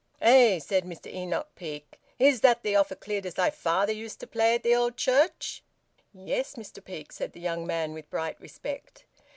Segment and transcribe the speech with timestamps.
[0.23, 1.99] "Eh!" said Mr Enoch Peake.
[2.17, 5.61] "Is that the ophicleide as thy father used to play at th' owd church?"
[6.11, 9.05] "Yes, Mr Peake," said the young man, with bright respect.